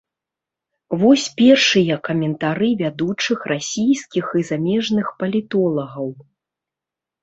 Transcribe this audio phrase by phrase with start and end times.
[1.03, 6.07] Вось першыя каментары вядучых расійскіх і замежных палітолагаў.